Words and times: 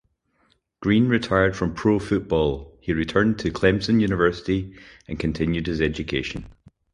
Green 0.79 1.07
retired 1.09 1.55
from 1.55 1.75
pro 1.75 1.99
football, 1.99 2.75
he 2.81 2.91
returned 2.91 3.37
to 3.37 3.51
Clemson 3.51 3.99
University 4.01 4.75
and 5.07 5.19
continued 5.19 5.67
his 5.67 5.79
education. 5.79 6.47